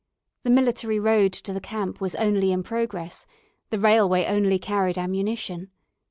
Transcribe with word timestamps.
The 0.41 0.49
military 0.49 0.99
road 0.99 1.31
to 1.33 1.53
the 1.53 1.61
camp 1.61 2.01
was 2.01 2.15
only 2.15 2.51
in 2.51 2.63
progress 2.63 3.27
the 3.69 3.77
railway 3.77 4.25
only 4.25 4.57
carried 4.57 4.97
ammunition. 4.97 5.69